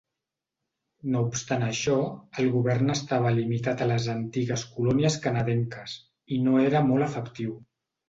[1.15, 1.97] No obstant això,
[2.45, 5.99] el govern estava limitat a les antigues colònies canadenques,
[6.39, 7.59] i no era molt efectiu.